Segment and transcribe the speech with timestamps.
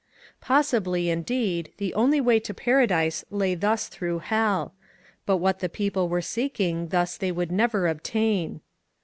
[0.41, 4.73] Pos sibly, indeed, the only way to Paradise lay thus through hell;
[5.27, 8.61] but what the people were seeking thus they would never obtain.